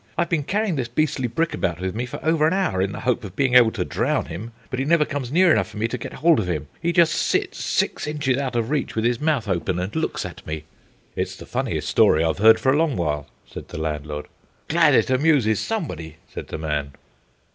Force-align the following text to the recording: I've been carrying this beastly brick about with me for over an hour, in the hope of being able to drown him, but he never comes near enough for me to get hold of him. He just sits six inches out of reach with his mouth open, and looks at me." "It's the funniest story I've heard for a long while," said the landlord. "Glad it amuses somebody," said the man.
I've 0.17 0.29
been 0.29 0.41
carrying 0.41 0.77
this 0.77 0.87
beastly 0.87 1.27
brick 1.27 1.53
about 1.53 1.79
with 1.79 1.93
me 1.93 2.07
for 2.07 2.19
over 2.25 2.47
an 2.47 2.53
hour, 2.53 2.81
in 2.81 2.91
the 2.91 3.01
hope 3.01 3.23
of 3.23 3.35
being 3.35 3.53
able 3.53 3.69
to 3.73 3.85
drown 3.85 4.25
him, 4.25 4.51
but 4.71 4.79
he 4.79 4.83
never 4.85 5.05
comes 5.05 5.31
near 5.31 5.51
enough 5.51 5.67
for 5.69 5.77
me 5.77 5.87
to 5.89 5.97
get 5.99 6.13
hold 6.13 6.39
of 6.39 6.49
him. 6.49 6.67
He 6.81 6.91
just 6.91 7.13
sits 7.13 7.63
six 7.63 8.07
inches 8.07 8.39
out 8.39 8.55
of 8.55 8.71
reach 8.71 8.95
with 8.95 9.05
his 9.05 9.21
mouth 9.21 9.47
open, 9.47 9.77
and 9.77 9.95
looks 9.95 10.25
at 10.25 10.43
me." 10.47 10.63
"It's 11.15 11.35
the 11.35 11.45
funniest 11.45 11.87
story 11.87 12.23
I've 12.23 12.39
heard 12.39 12.59
for 12.59 12.73
a 12.73 12.77
long 12.77 12.97
while," 12.97 13.27
said 13.47 13.67
the 13.67 13.77
landlord. 13.77 14.25
"Glad 14.69 14.95
it 14.95 15.11
amuses 15.11 15.59
somebody," 15.59 16.15
said 16.27 16.47
the 16.47 16.57
man. 16.57 16.93